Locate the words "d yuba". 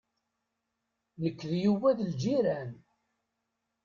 1.51-1.89